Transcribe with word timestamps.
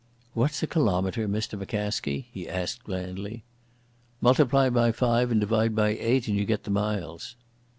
"What's 0.33 0.63
a 0.63 0.65
kilometre, 0.65 1.27
Mr 1.27 1.63
McCaskie?" 1.63 2.25
he 2.31 2.49
asked 2.49 2.85
blandly. 2.85 3.43
"Multiply 4.19 4.67
by 4.71 4.91
five 4.91 5.29
and 5.29 5.39
divide 5.39 5.75
by 5.75 5.89
eight 5.89 6.27
and 6.27 6.35
you 6.35 6.43
get 6.45 6.63
the 6.63 6.71
miles." 6.71 7.35